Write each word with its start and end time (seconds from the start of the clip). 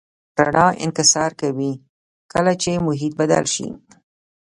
رڼا 0.45 0.67
انکسار 0.83 1.31
کوي 1.41 1.71
کله 2.33 2.51
چې 2.61 2.71
محیط 2.87 3.13
بدل 3.21 3.43
شي. 3.55 3.67